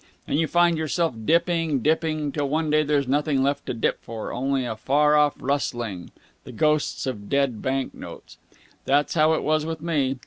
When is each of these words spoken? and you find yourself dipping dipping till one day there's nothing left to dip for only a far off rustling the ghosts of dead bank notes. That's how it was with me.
and 0.27 0.39
you 0.39 0.47
find 0.47 0.79
yourself 0.79 1.13
dipping 1.25 1.77
dipping 1.77 2.31
till 2.31 2.49
one 2.49 2.71
day 2.71 2.81
there's 2.81 3.07
nothing 3.07 3.43
left 3.43 3.67
to 3.67 3.73
dip 3.75 4.01
for 4.03 4.33
only 4.33 4.65
a 4.65 4.75
far 4.75 5.15
off 5.15 5.35
rustling 5.39 6.09
the 6.43 6.51
ghosts 6.51 7.05
of 7.05 7.29
dead 7.29 7.61
bank 7.61 7.93
notes. 7.93 8.37
That's 8.85 9.13
how 9.13 9.33
it 9.35 9.43
was 9.43 9.63
with 9.63 9.79
me. 9.79 10.17